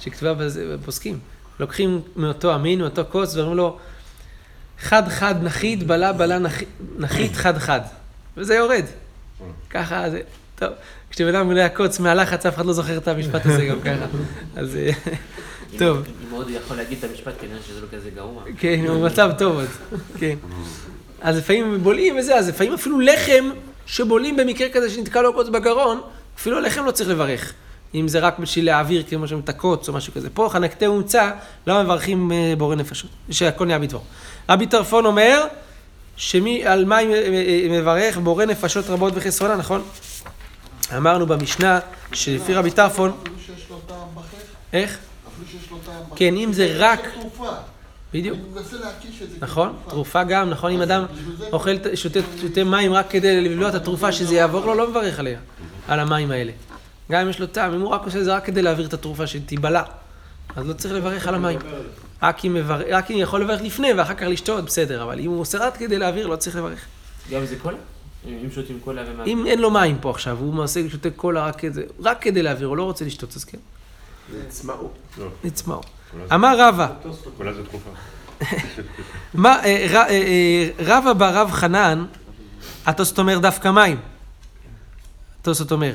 [0.00, 0.34] שכתובה
[0.74, 1.18] בפוסקים.
[1.60, 3.78] לוקחים מאותו המין, מאותו קוץ, ואומרים לו,
[4.80, 6.38] חד חד נחית, בלה בלה
[6.98, 7.80] נחית חד חד.
[8.36, 8.84] וזה יורד.
[9.70, 10.20] ככה זה,
[10.54, 10.68] טוב.
[11.10, 14.06] כשבן אדם מלא הקוץ מהלחץ, אף אחד לא זוכר את המשפט הזה גם ככה.
[14.56, 14.78] אז
[15.78, 15.98] טוב.
[15.98, 18.42] אם עוד יכול להגיד את המשפט, כנראה שזה לא כזה גרוע.
[18.58, 19.68] כן, הוא מצב טוב עוד.
[20.18, 20.34] כן.
[21.20, 23.50] אז לפעמים בולעים וזה, אז לפעמים אפילו לחם
[23.90, 26.00] שבולעים במקרה כזה שנתקע לו קוץ בגרון,
[26.38, 27.52] אפילו לחם לא צריך לברך.
[27.94, 30.30] אם זה רק בשביל להעביר, כמו שאומרים, את הקוץ או משהו כזה.
[30.30, 31.30] פה חנקתי הומצא,
[31.66, 34.04] לא מברכים אה, בורא נפשות, שהכל נהיה בדבור.
[34.48, 35.44] רבי טרפון אומר,
[36.16, 36.98] שמי, על מה
[37.70, 39.82] מברך בורא נפשות רבות וחסרונה, נכון?
[40.96, 41.78] אמרנו במשנה,
[42.12, 43.12] שלפי רבי טרפון...
[44.72, 44.98] איך?
[46.16, 47.00] כן, אם זה רק...
[48.14, 48.38] בדיוק.
[49.40, 51.04] נכון, תרופה גם, נכון, אם אדם
[51.52, 55.38] אוכל, שותה מים רק כדי לבלוע את התרופה שזה יעבור לו, לא מברך עליה,
[55.88, 56.52] על המים האלה.
[57.10, 58.92] גם אם יש לו טעם, אם הוא רק עושה את זה רק כדי להעביר את
[58.92, 59.82] התרופה שתיבלע,
[60.56, 61.58] אז לא צריך לברך על המים.
[62.22, 62.82] רק אם, מבר...
[62.90, 65.98] רק אם יכול לברך לפני ואחר כך לשתות, בסדר, אבל אם הוא עושה רק כדי
[65.98, 66.84] להעביר, לא צריך לברך.
[67.30, 67.78] גם זה קולה?
[68.26, 69.24] אם שותים קולה ומה...
[69.24, 72.66] אם אין לו מים פה עכשיו, הוא מעשה שותה קולה רק כדי, רק כדי להעביר,
[72.66, 73.58] הוא לא רוצה לשתות, אז כן.
[74.46, 74.88] נצמאו.
[75.44, 75.80] נצמאו.
[76.34, 76.88] אמר רבא.
[79.46, 82.04] אה, אה, אה, רבא ברב חנן,
[82.86, 83.98] התוספות אומר דווקא מים.
[85.40, 85.92] התוספות אומר.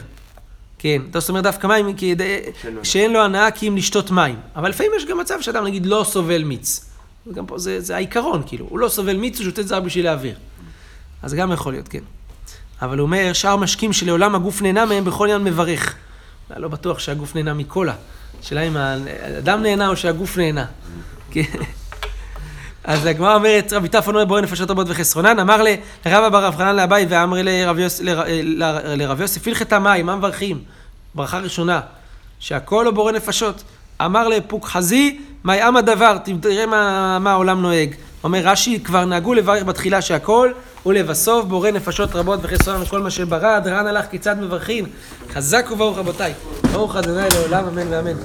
[0.80, 1.96] כן, אתה אומר דווקא מים,
[2.84, 4.40] שאין לו הנאה כי אם לשתות מים.
[4.56, 6.86] אבל לפעמים יש גם מצב שאדם נגיד לא סובל מיץ.
[7.34, 10.36] גם פה זה, זה העיקרון, כאילו, הוא לא סובל מיץ, הוא שותה רק בשביל להעביר.
[11.22, 12.00] אז גם יכול להיות, כן.
[12.82, 15.96] אבל הוא אומר, שאר משקים שלעולם הגוף נהנה מהם בכל עניין מברך.
[16.58, 17.96] לא בטוח שהגוף נהנה מקולה.
[18.44, 20.66] השאלה אם האדם נהנה או שהגוף נהנה.
[22.84, 25.62] אז הגמרא אומרת, רבי טרפון אומר בורא נפשות רבות וחסרונן, אמר
[26.06, 27.38] לרבא בר רב חנן לאביי ואמר
[28.98, 30.60] לרב יוסף, הלכת מים, מה מברכים?
[31.16, 31.82] ברכה ראשונה,
[32.40, 33.64] שהכל לא בורא נפשות.
[34.06, 36.66] אמר לפוק חזי, מאי עם הדבר, תראה
[37.20, 37.96] מה העולם נוהג.
[38.24, 40.52] אומר רש"י, כבר נהגו לברך בתחילה שהכל,
[40.86, 44.86] ולבסוף בורא נפשות רבות וחסרונן וכל מה שברא, דרן הלך כיצד מברכים.
[45.34, 46.34] חזק וברוך רבותיי.
[46.74, 47.02] ברוך ה'
[47.34, 48.18] לעולם אמן ואמן.